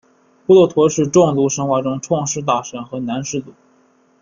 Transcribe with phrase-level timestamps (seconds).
[0.47, 3.53] 布洛陀是壮族神话中的创世大神和男始祖。